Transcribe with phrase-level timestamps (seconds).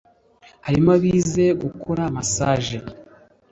[0.65, 2.77] harimo abize gukora massage